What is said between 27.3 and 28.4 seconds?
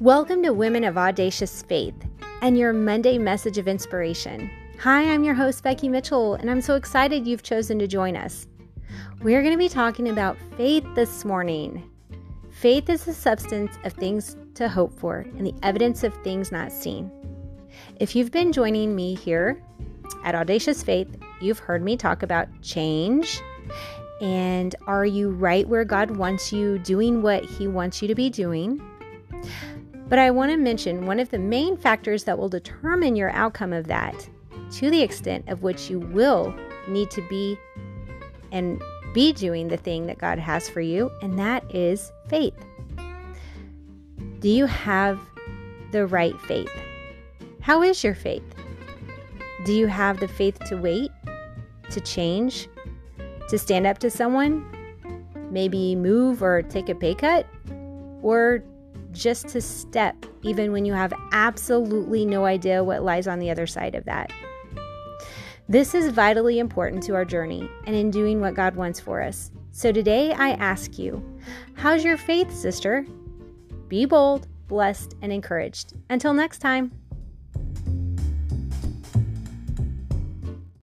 He wants you to be